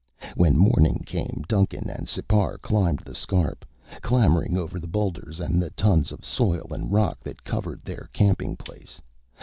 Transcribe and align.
When 0.33 0.57
morning 0.57 1.03
came, 1.05 1.43
Duncan 1.47 1.87
and 1.87 2.07
Sipar 2.07 2.57
climbed 2.57 3.01
the 3.05 3.13
scarp, 3.13 3.63
clambering 4.01 4.57
over 4.57 4.79
the 4.79 4.87
boulders 4.87 5.39
and 5.39 5.61
the 5.61 5.69
tons 5.69 6.11
of 6.11 6.25
soil 6.25 6.65
and 6.73 6.91
rock 6.91 7.19
that 7.19 7.43
covered 7.43 7.83
their 7.83 8.09
camping 8.11 8.55
place. 8.57 8.99